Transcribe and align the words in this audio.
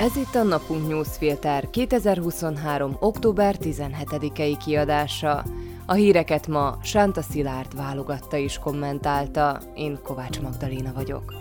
Ez 0.00 0.16
itt 0.16 0.34
a 0.34 0.42
Napunk 0.42 0.88
Newsfilter 0.88 1.70
2023. 1.70 2.96
október 3.00 3.56
17-i 3.60 4.56
kiadása. 4.64 5.44
A 5.86 5.92
híreket 5.92 6.46
ma 6.46 6.78
Sánta 6.82 7.22
Szilárd 7.22 7.76
válogatta 7.76 8.36
és 8.36 8.58
kommentálta, 8.58 9.60
én 9.74 9.98
Kovács 10.02 10.40
Magdaléna 10.40 10.92
vagyok. 10.92 11.34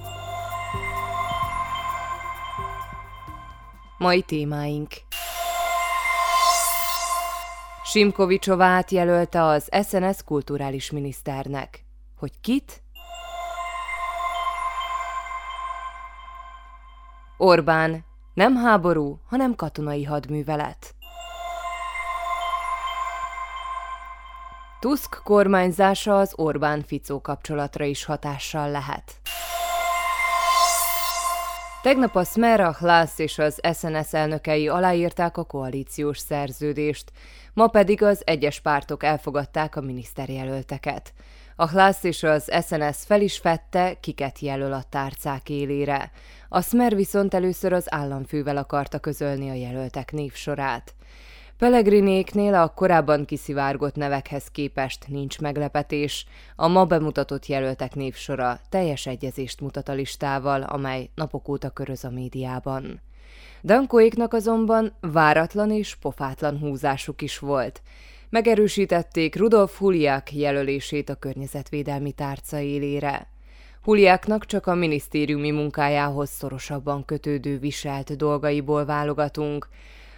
Mai 3.97 4.21
témáink 4.21 4.87
Simkovicsovát 7.83 8.91
jelölte 8.91 9.43
az 9.43 9.69
SNS 9.87 10.23
kulturális 10.25 10.91
miniszternek. 10.91 11.85
Hogy 12.15 12.31
kit? 12.41 12.83
Orbán, 17.37 18.07
nem 18.33 18.55
háború, 18.55 19.19
hanem 19.27 19.55
katonai 19.55 20.03
hadművelet. 20.03 20.95
Tusk 24.79 25.21
kormányzása 25.23 26.17
az 26.17 26.33
Orbán-Ficó 26.35 27.21
kapcsolatra 27.21 27.85
is 27.85 28.05
hatással 28.05 28.71
lehet. 28.71 29.19
Tegnap 31.81 32.15
a 32.15 32.23
Smer, 32.23 32.59
a 32.59 32.71
Hlász 32.71 33.19
és 33.19 33.37
az 33.37 33.59
SNS 33.73 34.13
elnökei 34.13 34.67
aláírták 34.67 35.37
a 35.37 35.43
koalíciós 35.43 36.17
szerződést, 36.17 37.11
ma 37.53 37.67
pedig 37.67 38.03
az 38.03 38.21
egyes 38.25 38.59
pártok 38.59 39.03
elfogadták 39.03 39.75
a 39.75 39.81
miniszterjelölteket. 39.81 41.13
A 41.61 41.67
Hlász 41.67 42.03
és 42.03 42.23
az 42.23 42.51
SNS 42.67 42.97
fel 43.05 43.21
is 43.21 43.37
fette, 43.37 43.93
kiket 43.99 44.39
jelöl 44.39 44.73
a 44.73 44.83
tárcák 44.89 45.49
élére. 45.49 46.11
A 46.49 46.61
Smer 46.61 46.95
viszont 46.95 47.33
először 47.33 47.73
az 47.73 47.93
államfővel 47.93 48.57
akarta 48.57 48.99
közölni 48.99 49.49
a 49.49 49.53
jelöltek 49.53 50.11
névsorát. 50.11 50.95
Pelegrinéknél 51.57 52.53
a 52.53 52.73
korábban 52.73 53.25
kiszivárgott 53.25 53.95
nevekhez 53.95 54.47
képest 54.51 55.07
nincs 55.07 55.39
meglepetés, 55.39 56.25
a 56.55 56.67
ma 56.67 56.85
bemutatott 56.85 57.45
jelöltek 57.45 57.95
névsora 57.95 58.59
teljes 58.69 59.05
egyezést 59.05 59.61
mutat 59.61 59.89
a 59.89 59.93
listával, 59.93 60.61
amely 60.61 61.09
napok 61.15 61.47
óta 61.47 61.69
köröz 61.69 62.03
a 62.03 62.09
médiában. 62.09 63.01
Dankóéknak 63.63 64.33
azonban 64.33 64.93
váratlan 65.01 65.71
és 65.71 65.95
pofátlan 65.95 66.57
húzásuk 66.57 67.21
is 67.21 67.39
volt. 67.39 67.81
Megerősítették 68.31 69.35
Rudolf 69.35 69.77
Huliák 69.77 70.33
jelölését 70.33 71.09
a 71.09 71.15
környezetvédelmi 71.15 72.11
tárca 72.11 72.59
élére. 72.59 73.27
Huliáknak 73.81 74.45
csak 74.45 74.67
a 74.67 74.75
minisztériumi 74.75 75.51
munkájához 75.51 76.29
szorosabban 76.29 77.05
kötődő 77.05 77.59
viselt 77.59 78.15
dolgaiból 78.15 78.85
válogatunk. 78.85 79.67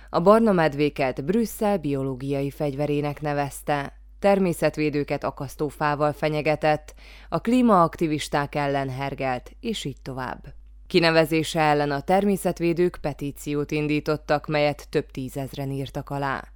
A 0.10 0.22
barna 0.22 0.52
medvéket 0.52 1.26
Brüsszel 1.26 1.78
biológiai 1.78 2.50
fegyverének 2.50 3.22
nevezte, 3.22 3.94
természetvédőket 4.20 5.24
akasztófával 5.24 6.14
fenyegetett, 6.14 6.94
a 7.30 7.40
klímaaktivisták 7.40 8.56
ellen 8.56 8.90
hergelt, 8.90 9.52
és 9.60 9.86
így 9.86 10.02
tovább. 10.02 10.54
Kinevezése 10.88 11.62
ellen 11.62 11.92
a 11.92 12.02
természetvédők 12.02 12.98
petíciót 13.02 13.72
indítottak, 13.72 14.48
melyet 14.48 14.90
több 14.90 15.12
tízezren 15.12 15.72
írtak 15.72 16.10
alá. 16.10 16.51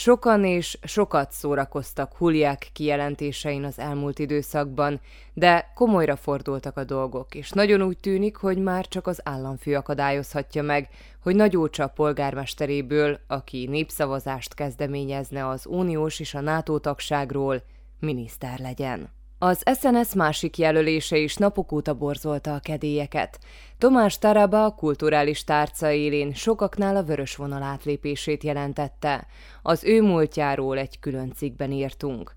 Sokan 0.00 0.44
és 0.44 0.78
sokat 0.82 1.32
szórakoztak 1.32 2.16
Huliák 2.16 2.68
kijelentésein 2.72 3.64
az 3.64 3.78
elmúlt 3.78 4.18
időszakban, 4.18 5.00
de 5.34 5.72
komolyra 5.74 6.16
fordultak 6.16 6.76
a 6.76 6.84
dolgok, 6.84 7.34
és 7.34 7.50
nagyon 7.50 7.82
úgy 7.82 7.98
tűnik, 7.98 8.36
hogy 8.36 8.58
már 8.58 8.88
csak 8.88 9.06
az 9.06 9.20
államfő 9.24 9.76
akadályozhatja 9.76 10.62
meg, 10.62 10.88
hogy 11.22 11.36
Nagy 11.36 11.56
Ócsa 11.56 11.86
polgármesteréből, 11.86 13.20
aki 13.26 13.66
népszavazást 13.66 14.54
kezdeményezne 14.54 15.48
az 15.48 15.66
uniós 15.66 16.20
és 16.20 16.34
a 16.34 16.40
NATO 16.40 16.78
tagságról, 16.78 17.62
miniszter 17.98 18.58
legyen. 18.58 19.19
Az 19.42 19.62
SNS 19.80 20.14
másik 20.14 20.58
jelölése 20.58 21.16
is 21.16 21.36
napok 21.36 21.72
óta 21.72 21.94
borzolta 21.94 22.54
a 22.54 22.58
kedélyeket. 22.58 23.38
Tomás 23.78 24.18
Taraba 24.18 24.64
a 24.64 24.74
kulturális 24.74 25.44
tárca 25.44 25.90
élén 25.90 26.34
sokaknál 26.34 26.96
a 26.96 27.02
vörös 27.02 27.36
vonal 27.36 27.62
átlépését 27.62 28.42
jelentette. 28.42 29.26
Az 29.62 29.84
ő 29.84 30.02
múltjáról 30.02 30.78
egy 30.78 30.98
külön 30.98 31.32
cikkben 31.36 31.72
írtunk. 31.72 32.34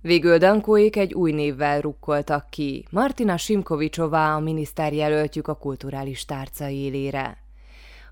Végül 0.00 0.38
Dankóék 0.38 0.96
egy 0.96 1.14
új 1.14 1.32
névvel 1.32 1.80
rukkoltak 1.80 2.50
ki, 2.50 2.84
Martina 2.90 3.36
Simkovicsová 3.36 4.34
a 4.34 4.40
miniszterjelöltjük 4.40 5.48
a 5.48 5.54
kulturális 5.54 6.24
tárca 6.24 6.68
élére. 6.68 7.47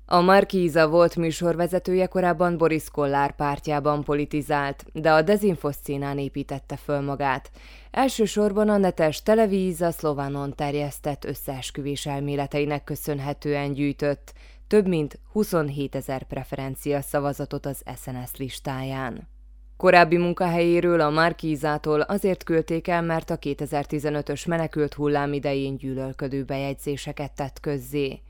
A 0.08 0.20
Markíza 0.20 0.88
volt 0.88 1.16
műsorvezetője 1.16 2.06
korábban 2.06 2.56
Boris 2.56 2.90
Kollár 2.90 3.36
pártjában 3.36 4.04
politizált, 4.04 4.84
de 4.92 5.12
a 5.12 5.22
dezinfoszcénán 5.22 6.18
építette 6.18 6.76
föl 6.76 7.00
magát. 7.00 7.50
Elsősorban 7.90 8.68
a 8.68 8.76
netes 8.76 9.22
televíza 9.22 9.90
szlovánon 9.90 10.54
terjesztett 10.54 11.24
összeesküvés 11.24 12.06
elméleteinek 12.06 12.84
köszönhetően 12.84 13.72
gyűjtött 13.72 14.32
több 14.66 14.86
mint 14.88 15.18
27 15.32 15.94
ezer 15.94 16.22
preferencia 16.22 17.00
szavazatot 17.00 17.66
az 17.66 17.82
SNS 17.96 18.36
listáján. 18.36 19.28
Korábbi 19.76 20.16
munkahelyéről 20.16 21.00
a 21.00 21.10
Markízától 21.10 22.00
azért 22.00 22.44
küldték 22.44 22.88
el, 22.88 23.02
mert 23.02 23.30
a 23.30 23.38
2015-ös 23.38 24.48
menekült 24.48 24.94
hullám 24.94 25.32
idején 25.32 25.76
gyűlölködő 25.76 26.44
bejegyzéseket 26.44 27.32
tett 27.32 27.60
közzé. 27.60 28.20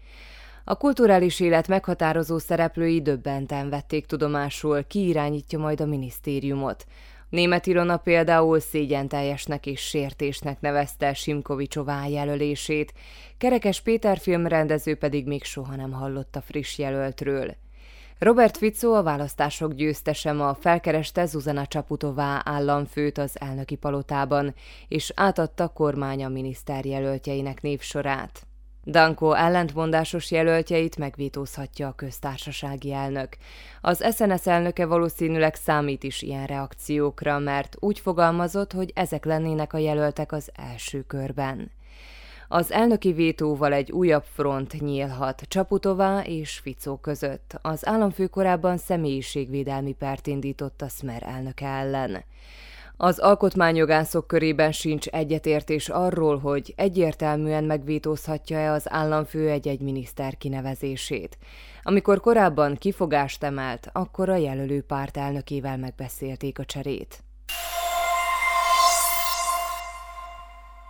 A 0.68 0.74
kulturális 0.74 1.40
élet 1.40 1.68
meghatározó 1.68 2.38
szereplői 2.38 3.02
döbbenten 3.02 3.68
vették 3.68 4.06
tudomásul, 4.06 4.86
ki 4.86 5.06
irányítja 5.06 5.58
majd 5.58 5.80
a 5.80 5.86
minisztériumot. 5.86 6.86
Német 7.28 7.66
Ilona 7.66 7.96
például 7.96 8.60
szégyenteljesnek 8.60 9.66
és 9.66 9.80
sértésnek 9.80 10.60
nevezte 10.60 11.14
Simkovicsová 11.14 12.06
jelölését, 12.06 12.92
Kerekes 13.38 13.80
Péter 13.80 14.18
filmrendező 14.18 14.94
pedig 14.94 15.26
még 15.26 15.44
soha 15.44 15.76
nem 15.76 15.92
hallott 15.92 16.36
a 16.36 16.40
friss 16.40 16.78
jelöltről. 16.78 17.54
Robert 18.18 18.56
Fico 18.56 18.92
a 18.92 19.02
választások 19.02 19.72
győztese 19.72 20.32
ma 20.32 20.54
felkereste 20.54 21.26
Zuzana 21.26 21.66
Csaputová 21.66 22.42
államfőt 22.44 23.18
az 23.18 23.40
elnöki 23.40 23.76
palotában, 23.76 24.54
és 24.88 25.12
átadta 25.14 25.68
kormánya 25.68 26.28
miniszterjelöltjeinek 26.28 27.62
névsorát. 27.62 28.45
Danko 28.88 29.32
ellentmondásos 29.32 30.30
jelöltjeit 30.30 30.96
megvétózhatja 30.96 31.88
a 31.88 31.92
köztársasági 31.92 32.92
elnök. 32.92 33.36
Az 33.80 34.14
SNS 34.14 34.46
elnöke 34.46 34.86
valószínűleg 34.86 35.54
számít 35.54 36.02
is 36.02 36.22
ilyen 36.22 36.46
reakciókra, 36.46 37.38
mert 37.38 37.76
úgy 37.80 37.98
fogalmazott, 37.98 38.72
hogy 38.72 38.92
ezek 38.94 39.24
lennének 39.24 39.72
a 39.72 39.78
jelöltek 39.78 40.32
az 40.32 40.50
első 40.54 41.02
körben. 41.02 41.70
Az 42.48 42.72
elnöki 42.72 43.12
vétóval 43.12 43.72
egy 43.72 43.92
újabb 43.92 44.24
front 44.34 44.80
nyílhat 44.80 45.42
Csaputová 45.48 46.20
és 46.20 46.58
Ficó 46.58 46.96
között. 46.96 47.58
Az 47.62 47.86
államfő 47.86 48.26
korábban 48.26 48.76
személyiségvédelmi 48.76 49.92
pert 49.92 50.26
indított 50.26 50.82
a 50.82 50.88
Smer 50.88 51.22
elnöke 51.22 51.66
ellen. 51.66 52.24
Az 52.98 53.18
alkotmányjogászok 53.18 54.26
körében 54.26 54.72
sincs 54.72 55.06
egyetértés 55.06 55.88
arról, 55.88 56.38
hogy 56.38 56.72
egyértelműen 56.76 57.64
megvétózhatja-e 57.64 58.72
az 58.72 58.90
államfő 58.90 59.50
egy-egy 59.50 59.80
miniszter 59.80 60.36
kinevezését. 60.36 61.38
Amikor 61.82 62.20
korábban 62.20 62.76
kifogást 62.76 63.42
emelt, 63.42 63.88
akkor 63.92 64.28
a 64.28 64.36
jelölő 64.36 64.82
párt 64.82 65.16
elnökével 65.16 65.76
megbeszélték 65.76 66.58
a 66.58 66.64
cserét. 66.64 67.25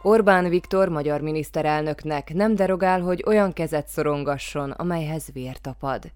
Orbán 0.07 0.49
Viktor 0.49 0.89
magyar 0.89 1.21
miniszterelnöknek 1.21 2.35
nem 2.35 2.55
derogál, 2.55 3.01
hogy 3.01 3.23
olyan 3.27 3.53
kezet 3.53 3.89
szorongasson, 3.89 4.71
amelyhez 4.71 5.29
vér 5.33 5.59
tapad. 5.59 6.13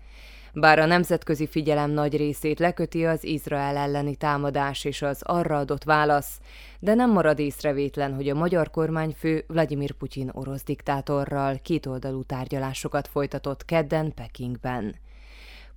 Bár 0.52 0.78
a 0.78 0.87
nemzetközi 0.87 1.46
figyelem 1.46 1.90
nagy 1.90 2.16
részét 2.16 2.58
leköti 2.58 3.06
az 3.06 3.25
Izrael 3.25 3.76
elleni 3.76 4.16
támadás 4.16 4.84
és 4.84 5.02
az 5.02 5.22
arra 5.22 5.58
adott 5.58 5.84
válasz, 5.84 6.40
de 6.78 6.94
nem 6.94 7.10
marad 7.10 7.38
észrevétlen, 7.38 8.14
hogy 8.14 8.28
a 8.28 8.34
magyar 8.34 8.70
kormányfő 8.70 9.44
Vladimir 9.46 9.93
Putyin 9.93 10.31
orosz 10.32 10.64
diktátorral 10.64 11.58
kétoldalú 11.62 12.22
tárgyalásokat 12.22 13.08
folytatott 13.08 13.64
kedden 13.64 14.14
Pekingben. 14.14 14.94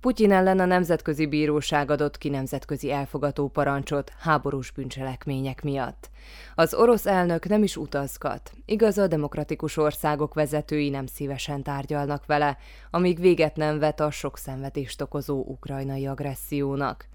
Putyin 0.04 0.32
ellen 0.32 0.58
a 0.58 0.64
Nemzetközi 0.64 1.26
Bíróság 1.26 1.90
adott 1.90 2.18
ki 2.18 2.28
nemzetközi 2.28 2.90
elfogató 2.90 3.48
parancsot 3.48 4.12
háborús 4.18 4.70
bűncselekmények 4.70 5.62
miatt. 5.62 6.10
Az 6.54 6.74
orosz 6.74 7.06
elnök 7.06 7.48
nem 7.48 7.62
is 7.62 7.76
utazgat, 7.76 8.52
igaz 8.64 8.98
a 8.98 9.06
demokratikus 9.06 9.76
országok 9.76 10.34
vezetői 10.34 10.88
nem 10.88 11.06
szívesen 11.06 11.62
tárgyalnak 11.62 12.26
vele, 12.26 12.56
amíg 12.90 13.20
véget 13.20 13.56
nem 13.56 13.78
vet 13.78 14.00
a 14.00 14.10
sok 14.10 14.38
szenvedést 14.38 15.00
okozó 15.00 15.44
ukrajnai 15.46 16.06
agressziónak. 16.06 17.08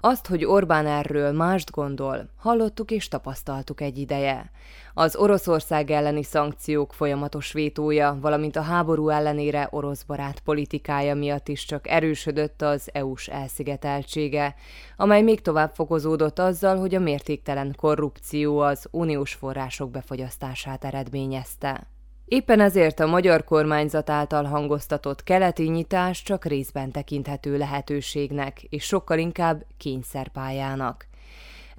Azt, 0.00 0.26
hogy 0.26 0.44
Orbán 0.44 0.86
erről 0.86 1.32
mást 1.32 1.70
gondol, 1.70 2.28
hallottuk 2.36 2.90
és 2.90 3.08
tapasztaltuk 3.08 3.80
egy 3.80 3.98
ideje. 3.98 4.50
Az 4.94 5.16
Oroszország 5.16 5.90
elleni 5.90 6.22
szankciók 6.22 6.92
folyamatos 6.92 7.52
vétója, 7.52 8.18
valamint 8.20 8.56
a 8.56 8.62
háború 8.62 9.08
ellenére 9.08 9.68
orosz 9.70 10.02
barát 10.02 10.40
politikája 10.40 11.14
miatt 11.14 11.48
is 11.48 11.64
csak 11.64 11.88
erősödött 11.88 12.62
az 12.62 12.88
EU-s 12.92 13.28
elszigeteltsége, 13.28 14.54
amely 14.96 15.22
még 15.22 15.40
tovább 15.40 15.74
fokozódott 15.74 16.38
azzal, 16.38 16.76
hogy 16.76 16.94
a 16.94 17.00
mértéktelen 17.00 17.74
korrupció 17.76 18.58
az 18.58 18.88
uniós 18.90 19.34
források 19.34 19.90
befogyasztását 19.90 20.84
eredményezte. 20.84 21.86
Éppen 22.30 22.60
ezért 22.60 23.00
a 23.00 23.06
magyar 23.06 23.44
kormányzat 23.44 24.10
által 24.10 24.44
hangoztatott 24.44 25.22
keleti 25.22 25.68
nyitás 25.68 26.22
csak 26.22 26.44
részben 26.44 26.90
tekinthető 26.90 27.56
lehetőségnek, 27.58 28.62
és 28.62 28.84
sokkal 28.84 29.18
inkább 29.18 29.64
kényszerpályának. 29.76 31.06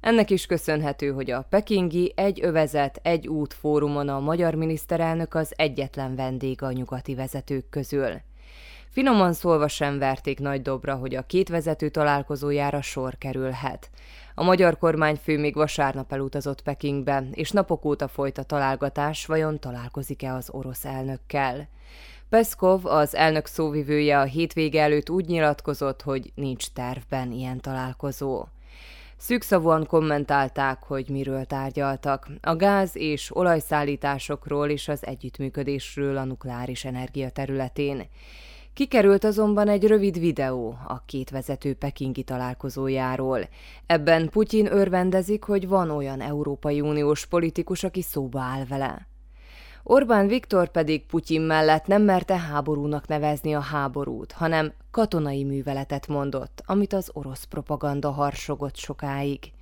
Ennek 0.00 0.30
is 0.30 0.46
köszönhető, 0.46 1.12
hogy 1.12 1.30
a 1.30 1.46
pekingi 1.50 2.12
egy 2.16 2.40
övezet, 2.42 3.00
egy 3.02 3.28
út 3.28 3.54
fórumon 3.54 4.08
a 4.08 4.20
magyar 4.20 4.54
miniszterelnök 4.54 5.34
az 5.34 5.52
egyetlen 5.56 6.14
vendég 6.14 6.62
a 6.62 6.72
nyugati 6.72 7.14
vezetők 7.14 7.68
közül. 7.70 8.20
Finoman 8.88 9.32
szólva 9.32 9.68
sem 9.68 9.98
verték 9.98 10.38
nagy 10.38 10.62
dobra, 10.62 10.94
hogy 10.94 11.14
a 11.14 11.26
két 11.26 11.48
vezető 11.48 11.88
találkozójára 11.88 12.82
sor 12.82 13.18
kerülhet. 13.18 13.90
A 14.34 14.42
magyar 14.42 14.78
kormányfő 14.78 15.38
még 15.38 15.54
vasárnap 15.54 16.12
elutazott 16.12 16.62
Pekingbe, 16.62 17.24
és 17.32 17.50
napok 17.50 17.84
óta 17.84 18.08
folyt 18.08 18.38
a 18.38 18.42
találgatás, 18.42 19.26
vajon 19.26 19.60
találkozik-e 19.60 20.34
az 20.34 20.48
orosz 20.50 20.84
elnökkel. 20.84 21.68
Peszkov, 22.28 22.86
az 22.86 23.14
elnök 23.14 23.46
szóvivője 23.46 24.18
a 24.18 24.24
hétvége 24.24 24.82
előtt 24.82 25.10
úgy 25.10 25.26
nyilatkozott, 25.26 26.02
hogy 26.02 26.32
nincs 26.34 26.66
tervben 26.66 27.32
ilyen 27.32 27.60
találkozó. 27.60 28.44
Szűkszavúan 29.16 29.86
kommentálták, 29.86 30.82
hogy 30.82 31.08
miről 31.08 31.44
tárgyaltak. 31.44 32.28
A 32.40 32.56
gáz 32.56 32.96
és 32.96 33.36
olajszállításokról 33.36 34.68
és 34.68 34.88
az 34.88 35.06
együttműködésről 35.06 36.16
a 36.16 36.24
nukleáris 36.24 36.84
energia 36.84 37.30
területén. 37.30 38.08
Kikerült 38.74 39.24
azonban 39.24 39.68
egy 39.68 39.86
rövid 39.86 40.18
videó 40.18 40.78
a 40.86 41.04
két 41.06 41.30
vezető 41.30 41.74
pekingi 41.74 42.22
találkozójáról. 42.22 43.48
Ebben 43.86 44.28
Putyin 44.28 44.72
örvendezik, 44.72 45.44
hogy 45.44 45.68
van 45.68 45.90
olyan 45.90 46.20
Európai 46.20 46.80
Uniós 46.80 47.26
politikus, 47.26 47.84
aki 47.84 48.02
szóba 48.02 48.40
áll 48.40 48.64
vele. 48.64 49.06
Orbán 49.82 50.26
Viktor 50.26 50.68
pedig 50.68 51.06
Putyin 51.06 51.40
mellett 51.40 51.86
nem 51.86 52.02
merte 52.02 52.38
háborúnak 52.38 53.06
nevezni 53.06 53.54
a 53.54 53.60
háborút, 53.60 54.32
hanem 54.32 54.72
katonai 54.90 55.44
műveletet 55.44 56.06
mondott, 56.06 56.62
amit 56.66 56.92
az 56.92 57.10
orosz 57.12 57.44
propaganda 57.44 58.10
harsogott 58.10 58.76
sokáig. 58.76 59.52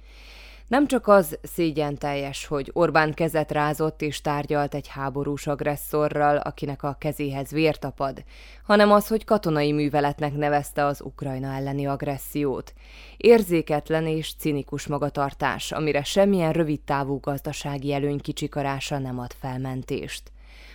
Nem 0.71 0.87
csak 0.87 1.09
az 1.09 1.39
szégyen 1.43 1.99
teljes, 1.99 2.47
hogy 2.47 2.71
Orbán 2.73 3.15
kezet 3.15 3.51
rázott 3.53 4.03
és 4.03 4.21
tárgyalt 4.21 4.75
egy 4.75 4.89
háborús 4.89 5.47
agresszorral, 5.47 6.37
akinek 6.37 6.83
a 6.83 6.97
kezéhez 6.99 7.51
vér 7.51 7.79
tapad, 7.79 8.25
hanem 8.65 8.93
az, 8.93 9.09
hogy 9.09 9.25
katonai 9.25 9.73
műveletnek 9.73 10.33
nevezte 10.33 10.85
az 10.85 11.01
Ukrajna 11.01 11.53
elleni 11.53 11.87
agressziót. 11.87 12.73
Érzéketlen 13.17 14.07
és 14.07 14.35
cinikus 14.35 14.87
magatartás, 14.87 15.73
amire 15.73 16.03
semmilyen 16.03 16.53
rövidtávú 16.53 17.21
gazdasági 17.21 17.93
előny 17.93 18.21
kicsikarása 18.21 18.99
nem 18.99 19.19
ad 19.19 19.33
felmentést. 19.33 20.33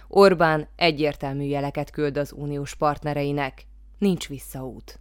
Orbán 0.07 0.67
egyértelmű 0.75 1.43
jeleket 1.43 1.89
küld 1.89 2.17
az 2.17 2.31
uniós 2.31 2.75
partnereinek, 2.75 3.65
nincs 3.97 4.27
visszaút. 4.27 4.99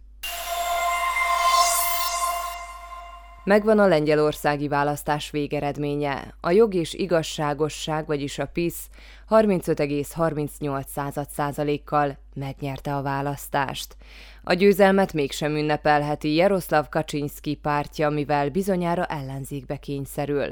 Megvan 3.45 3.79
a 3.79 3.87
lengyelországi 3.87 4.67
választás 4.67 5.31
végeredménye. 5.31 6.35
A 6.41 6.51
jog 6.51 6.73
és 6.73 6.93
igazságosság, 6.93 8.05
vagyis 8.05 8.39
a 8.39 8.45
PISZ 8.45 8.89
35,38 9.29 11.25
százalékkal 11.29 12.17
megnyerte 12.33 12.95
a 12.95 13.01
választást. 13.01 13.95
A 14.43 14.53
győzelmet 14.53 15.13
mégsem 15.13 15.55
ünnepelheti 15.55 16.33
Jaroszlav 16.33 16.89
Kaczynszki 16.89 17.55
pártja, 17.55 18.09
mivel 18.09 18.49
bizonyára 18.49 19.05
ellenzékbe 19.05 19.77
kényszerül. 19.77 20.49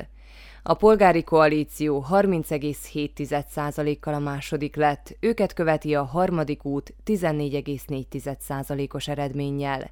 A 0.64 0.74
polgári 0.74 1.24
koalíció 1.24 2.06
30,7%-kal 2.12 4.14
a 4.14 4.20
második 4.20 4.76
lett, 4.76 5.16
őket 5.20 5.54
követi 5.54 5.96
a 5.96 6.04
harmadik 6.04 6.66
út 6.66 6.94
14,4%-os 7.06 9.08
eredménnyel. 9.08 9.92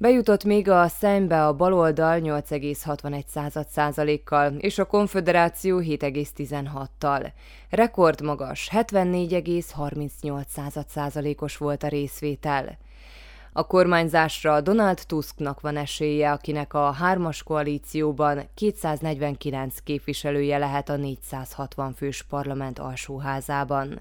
Bejutott 0.00 0.44
még 0.44 0.68
a 0.68 0.88
szembe 0.88 1.46
a 1.46 1.52
baloldal 1.52 2.20
8,61%-kal 2.20 4.54
és 4.58 4.78
a 4.78 4.84
konföderáció 4.84 5.80
7,16-tal. 5.80 7.30
Rekordmagas 7.70 8.68
74,38%-os 8.72 11.56
volt 11.56 11.82
a 11.82 11.88
részvétel. 11.88 12.78
A 13.52 13.66
kormányzásra 13.66 14.60
Donald 14.60 15.02
Tusknak 15.06 15.60
van 15.60 15.76
esélye, 15.76 16.32
akinek 16.32 16.74
a 16.74 16.90
hármas 16.90 17.42
koalícióban 17.42 18.48
249 18.54 19.78
képviselője 19.84 20.58
lehet 20.58 20.88
a 20.88 20.96
460 20.96 21.92
fős 21.92 22.22
parlament 22.22 22.78
alsóházában. 22.78 24.00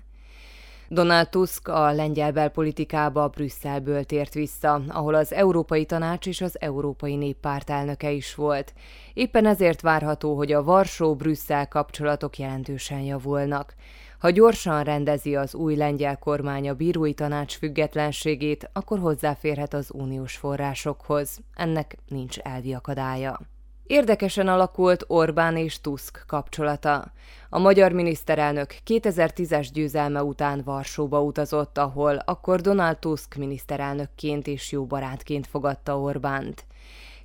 Donald 0.90 1.30
Tusk 1.30 1.68
a 1.68 1.92
lengyel 1.92 2.32
belpolitikába 2.32 3.28
Brüsszelből 3.28 4.04
tért 4.04 4.34
vissza, 4.34 4.82
ahol 4.88 5.14
az 5.16 5.34
Európai 5.34 5.86
Tanács 5.86 6.28
és 6.28 6.42
az 6.42 6.60
Európai 6.60 7.16
Néppárt 7.16 7.70
elnöke 7.70 8.12
is 8.12 8.36
volt. 8.36 8.74
Éppen 9.14 9.46
ezért 9.46 9.82
várható, 9.82 10.36
hogy 10.36 10.52
a 10.52 10.64
Varsó-Brüsszel 10.64 11.68
kapcsolatok 11.68 12.38
jelentősen 12.38 13.02
javulnak. 13.02 13.74
Ha 14.20 14.30
gyorsan 14.30 14.84
rendezi 14.84 15.36
az 15.36 15.56
új 15.56 15.76
lengyel 15.76 16.18
kormány 16.18 16.70
a 16.70 16.74
bírói 16.74 17.14
tanács 17.14 17.58
függetlenségét, 17.58 18.70
akkor 18.74 19.00
hozzáférhet 19.00 19.74
az 19.74 19.90
uniós 19.94 20.36
forrásokhoz. 20.36 21.40
Ennek 21.56 21.98
nincs 22.08 22.40
elvi 22.40 22.74
akadálya. 22.74 23.40
Érdekesen 23.88 24.48
alakult 24.48 25.04
Orbán 25.08 25.58
és 25.58 25.82
Tusk 25.82 26.24
kapcsolata. 26.28 27.12
A 27.50 27.60
magyar 27.60 27.92
miniszterelnök 27.92 28.76
2010-es 28.86 29.68
győzelme 29.74 30.24
után 30.24 30.62
Varsóba 30.66 31.22
utazott, 31.22 31.78
ahol 31.78 32.16
akkor 32.26 32.62
Donald 32.62 32.98
Tusk 32.98 33.36
miniszterelnökként 33.36 34.48
és 34.48 34.72
jó 34.72 34.86
barátként 34.86 35.48
fogadta 35.48 36.00
Orbánt. 36.00 36.66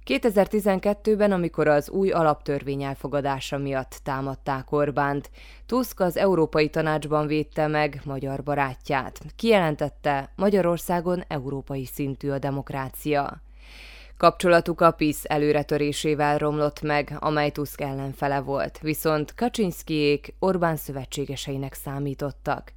2012-ben, 0.06 1.32
amikor 1.32 1.68
az 1.68 1.90
új 1.90 2.10
alaptörvény 2.10 2.82
elfogadása 2.82 3.58
miatt 3.58 4.00
támadták 4.02 4.72
Orbánt, 4.72 5.30
Tusk 5.66 6.00
az 6.00 6.16
Európai 6.16 6.68
Tanácsban 6.68 7.26
védte 7.26 7.66
meg 7.66 8.00
magyar 8.04 8.42
barátját. 8.42 9.20
Kijelentette, 9.36 10.32
Magyarországon 10.36 11.24
európai 11.28 11.84
szintű 11.84 12.30
a 12.30 12.38
demokrácia. 12.38 13.42
Kapcsolatuk 14.22 14.80
a 14.80 14.90
PISZ 14.90 15.24
előretörésével 15.28 16.38
romlott 16.38 16.82
meg, 16.82 17.16
amely 17.18 17.50
Tusk 17.50 17.80
ellenfele 17.80 18.40
volt, 18.40 18.78
viszont 18.78 19.34
Kaczynszkijék 19.34 20.34
Orbán 20.38 20.76
szövetségeseinek 20.76 21.74
számítottak. 21.74 22.72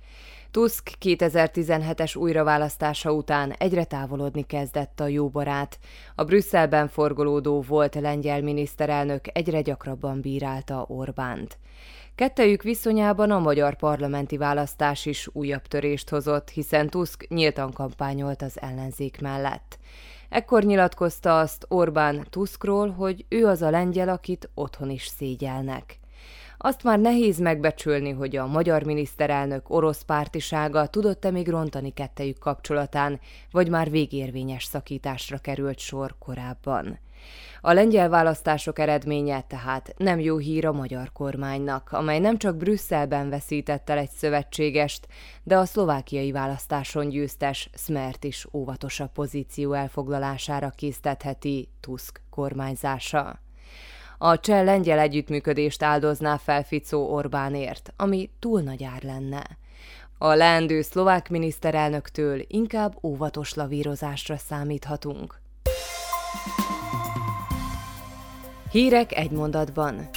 Tusk 0.52 0.90
2017-es 1.02 2.18
újraválasztása 2.18 3.12
után 3.12 3.52
egyre 3.52 3.84
távolodni 3.84 4.46
kezdett 4.46 5.00
a 5.00 5.08
jó 5.08 5.30
barát. 5.30 5.80
A 6.16 6.24
Brüsszelben 6.24 6.88
forgolódó 6.88 7.62
volt 7.62 7.96
lengyel 7.96 8.42
miniszterelnök 8.42 9.26
egyre 9.34 9.62
gyakrabban 9.62 10.22
bírálta 10.22 10.86
Orbánt. 10.88 11.58
Kettejük 12.16 12.64
viszonyában 12.64 13.32
a 13.32 13.40
magyar 13.40 13.76
parlamenti 13.76 14.38
választás 14.38 15.06
is 15.06 15.28
újabb 15.34 15.68
törést 15.68 16.10
hozott, 16.10 16.50
hiszen 16.50 16.90
Tusk 16.90 17.28
nyíltan 17.28 17.72
kampányolt 17.72 18.42
az 18.42 18.62
ellenzék 18.62 19.22
mellett. 19.22 19.78
Ekkor 20.30 20.64
nyilatkozta 20.64 21.40
azt 21.40 21.66
Orbán 21.70 22.28
Tuskról, 22.30 22.90
hogy 22.90 23.26
ő 23.30 23.46
az 23.46 23.62
a 23.62 23.70
lengyel, 23.70 24.10
akit 24.10 24.50
otthon 24.54 24.90
is 24.90 25.06
szégyelnek. 25.06 26.00
Azt 26.58 26.84
már 26.84 27.00
nehéz 27.00 27.40
megbecsülni, 27.40 28.12
hogy 28.12 28.36
a 28.36 28.48
magyar 28.48 28.84
miniszterelnök 28.84 29.70
orosz 29.70 30.02
pártisága 30.02 30.88
tudott-e 30.88 31.32
még 31.32 31.48
rontani 31.48 31.94
kettejük 31.94 32.40
kapcsolatán, 32.40 33.20
vagy 33.52 33.70
már 33.70 33.90
végérvényes 33.90 34.64
szakításra 34.64 35.38
került 35.38 35.80
sor 35.80 36.16
korábban. 36.20 37.00
A 37.62 37.74
lengyel 37.74 38.10
választások 38.10 38.80
eredménye 38.80 39.42
tehát 39.42 39.94
nem 39.98 40.20
jó 40.20 40.38
hír 40.38 40.66
a 40.66 40.72
magyar 40.72 41.12
kormánynak, 41.12 41.92
amely 41.92 42.20
nem 42.20 42.38
csak 42.38 42.58
Brüsszelben 42.58 43.30
veszített 43.30 43.90
el 43.90 43.98
egy 43.98 44.10
szövetségest, 44.10 45.08
de 45.44 45.58
a 45.58 45.66
szlovákiai 45.66 46.32
választáson 46.32 47.10
győztes 47.10 47.70
Smert 47.74 48.24
is 48.24 48.48
óvatosabb 48.54 49.12
pozíció 49.12 49.74
elfoglalására 49.74 50.70
késztetheti 50.70 51.70
Tusk 51.80 52.22
kormányzása. 52.30 53.40
A 54.18 54.40
cseh-lengyel 54.40 55.00
együttműködést 55.00 55.84
áldozná 55.84 56.38
fel 56.38 56.64
Ficó 56.64 57.14
Orbánért, 57.14 57.94
ami 57.96 58.30
túl 58.40 58.62
nagy 58.62 58.84
ár 58.84 59.04
lenne. 59.04 59.44
A 60.18 60.34
leendő 60.34 60.82
szlovák 60.82 61.30
miniszterelnöktől 61.30 62.42
inkább 62.48 62.98
óvatos 63.04 63.54
lavírozásra 63.54 64.38
számíthatunk. 64.38 65.40
Hírek 68.76 69.18
egy 69.18 69.32
mondatban. 69.32 70.10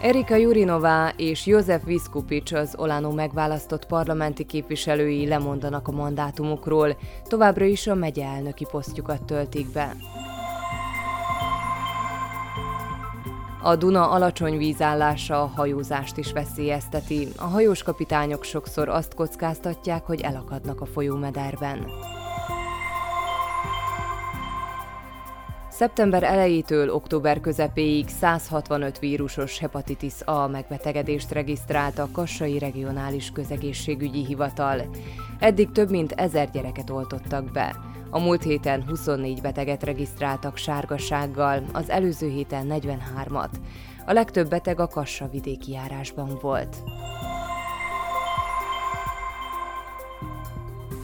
Erika 0.00 0.34
Jurinová 0.34 1.12
és 1.16 1.46
József 1.46 1.84
Viszkupics 1.84 2.52
az 2.52 2.74
Olánó 2.76 3.10
megválasztott 3.10 3.86
parlamenti 3.86 4.44
képviselői 4.44 5.26
lemondanak 5.26 5.88
a 5.88 5.92
mandátumukról, 5.92 6.96
továbbra 7.28 7.64
is 7.64 7.86
a 7.86 7.94
megye 7.94 8.24
elnöki 8.24 8.66
posztjukat 8.70 9.24
töltik 9.24 9.72
be. 9.72 9.96
A 13.62 13.76
Duna 13.76 14.10
alacsony 14.10 14.56
vízállása 14.56 15.42
a 15.42 15.52
hajózást 15.56 16.16
is 16.16 16.32
veszélyezteti. 16.32 17.28
A 17.36 17.44
hajós 17.44 17.82
kapitányok 17.82 18.44
sokszor 18.44 18.88
azt 18.88 19.14
kockáztatják, 19.14 20.06
hogy 20.06 20.20
elakadnak 20.20 20.80
a 20.80 20.86
folyómederben. 20.86 21.86
Szeptember 25.74 26.22
elejétől 26.22 26.90
október 26.90 27.40
közepéig 27.40 28.08
165 28.08 28.98
vírusos 28.98 29.58
hepatitis 29.58 30.14
A 30.24 30.48
megbetegedést 30.48 31.32
regisztrált 31.32 31.98
a 31.98 32.08
Kassai 32.12 32.58
Regionális 32.58 33.30
Közegészségügyi 33.30 34.24
Hivatal. 34.24 34.82
Eddig 35.38 35.72
több 35.72 35.90
mint 35.90 36.12
ezer 36.12 36.50
gyereket 36.50 36.90
oltottak 36.90 37.52
be. 37.52 37.76
A 38.10 38.18
múlt 38.18 38.42
héten 38.42 38.84
24 38.88 39.40
beteget 39.40 39.82
regisztráltak 39.82 40.56
sárgassággal, 40.56 41.64
az 41.72 41.90
előző 41.90 42.28
héten 42.28 42.66
43-at. 42.70 43.50
A 44.06 44.12
legtöbb 44.12 44.48
beteg 44.48 44.80
a 44.80 44.86
Kassa 44.86 45.28
vidéki 45.28 45.72
járásban 45.72 46.38
volt. 46.40 46.76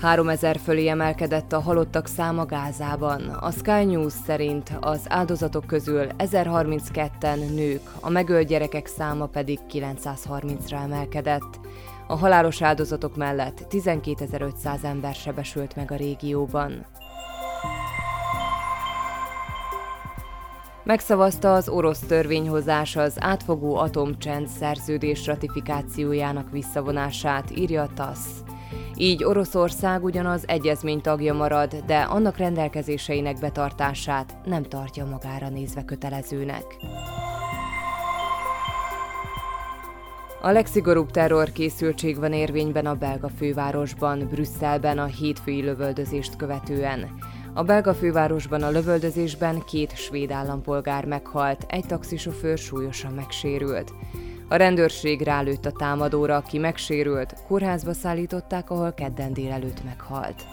3000 0.00 0.59
fölé 0.59 0.88
emelkedett 0.88 1.52
a 1.52 1.61
halottak 1.61 2.07
száma 2.07 2.47
Gázában. 2.47 3.28
A 3.28 3.50
Sky 3.50 3.85
News 3.85 4.12
szerint 4.12 4.76
az 4.80 5.00
áldozatok 5.09 5.66
közül 5.66 6.07
1032-en 6.19 7.54
nők, 7.54 7.80
a 8.00 8.11
megölt 8.11 8.47
gyerekek 8.47 8.87
száma 8.87 9.26
pedig 9.26 9.59
930-ra 9.73 10.83
emelkedett. 10.83 11.61
A 12.07 12.16
halálos 12.16 12.62
áldozatok 12.62 13.16
mellett 13.16 13.66
12.500 13.71 14.85
ember 14.85 15.14
sebesült 15.14 15.76
meg 15.76 15.90
a 15.90 15.97
régióban. 15.97 16.87
Megszavazta 20.85 21.54
az 21.54 21.69
orosz 21.69 22.00
törvényhozás 22.00 22.97
az 22.97 23.16
átfogó 23.19 23.76
atomcsend 23.76 24.49
szerződés 24.49 25.26
ratifikációjának 25.26 26.50
visszavonását, 26.50 27.50
írja 27.57 27.83
a 27.83 27.88
TASZ. 27.95 28.42
Így 28.97 29.25
Oroszország 29.25 30.05
ugyanaz 30.05 30.49
egyezmény 30.49 31.01
tagja 31.01 31.35
marad, 31.35 31.83
de 31.87 32.01
annak 32.01 32.37
rendelkezéseinek 32.37 33.39
betartását 33.39 34.37
nem 34.45 34.63
tartja 34.63 35.05
magára 35.05 35.49
nézve 35.49 35.85
kötelezőnek. 35.85 36.65
A 40.43 40.51
legszigorúbb 40.51 41.11
terrorkészültség 41.11 42.19
van 42.19 42.33
érvényben 42.33 42.87
a 42.87 42.95
belga 42.95 43.29
fővárosban, 43.29 44.29
Brüsszelben 44.31 44.99
a 44.99 45.05
hétfői 45.05 45.63
lövöldözést 45.63 46.37
követően. 46.37 47.09
A 47.55 47.63
belga 47.63 47.95
fővárosban 47.95 48.63
a 48.63 48.71
lövöldözésben 48.71 49.63
két 49.65 49.97
svéd 49.97 50.31
állampolgár 50.31 51.05
meghalt, 51.05 51.65
egy 51.69 51.87
taxisofőr 51.87 52.59
súlyosan 52.59 53.13
megsérült. 53.13 53.93
A 54.52 54.57
rendőrség 54.57 55.23
rálőtt 55.23 55.66
a 55.66 55.73
támadóra, 55.73 56.37
aki 56.37 56.59
megsérült, 56.59 57.35
kórházba 57.47 57.92
szállították, 57.92 58.71
ahol 58.71 58.92
kedden 58.92 59.33
délelőtt 59.33 59.85
meghalt. 59.85 60.45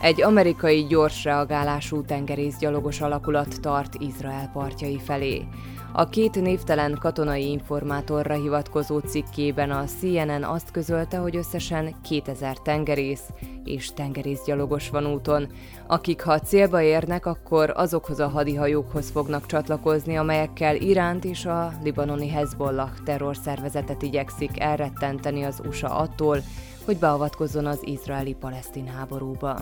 Egy 0.00 0.22
amerikai 0.22 0.86
gyors 0.86 1.24
reagálású 1.24 2.02
tengerészgyalogos 2.02 3.00
alakulat 3.00 3.60
tart 3.60 3.94
Izrael 3.98 4.50
partjai 4.52 4.98
felé. 4.98 5.44
A 5.92 6.08
két 6.08 6.40
névtelen 6.40 6.96
katonai 7.00 7.50
informátorra 7.50 8.34
hivatkozó 8.34 8.98
cikkében 8.98 9.70
a 9.70 9.84
CNN 9.84 10.42
azt 10.42 10.70
közölte, 10.70 11.16
hogy 11.16 11.36
összesen 11.36 11.94
2000 12.02 12.56
tengerész 12.56 13.22
és 13.64 13.92
tengerészgyalogos 13.92 14.88
van 14.90 15.06
úton, 15.06 15.46
akik 15.86 16.22
ha 16.22 16.40
célba 16.40 16.82
érnek, 16.82 17.26
akkor 17.26 17.72
azokhoz 17.76 18.20
a 18.20 18.28
hadihajókhoz 18.28 19.10
fognak 19.10 19.46
csatlakozni, 19.46 20.16
amelyekkel 20.16 20.76
Iránt 20.76 21.24
és 21.24 21.46
a 21.46 21.72
libanoni 21.82 22.28
Hezbollah 22.28 22.90
terrorszervezetet 23.04 24.02
igyekszik 24.02 24.60
elrettenteni 24.60 25.42
az 25.42 25.60
USA 25.68 25.88
attól, 25.88 26.42
hogy 26.84 26.96
beavatkozzon 26.96 27.66
az 27.66 27.78
izraeli-palesztin 27.84 28.86
háborúba. 28.86 29.60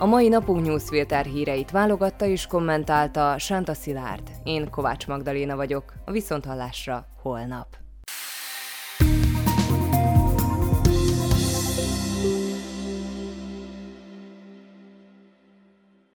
A 0.00 0.06
mai 0.06 0.28
napunk 0.28 0.66
newsfilter 0.66 1.24
híreit 1.24 1.70
válogatta 1.70 2.24
és 2.24 2.46
kommentálta 2.46 3.38
Sánta 3.38 3.74
Szilárd. 3.74 4.30
Én 4.44 4.70
Kovács 4.70 5.06
Magdaléna 5.06 5.56
vagyok. 5.56 5.92
A 6.04 6.10
Viszonthallásra 6.10 7.06
holnap. 7.22 7.87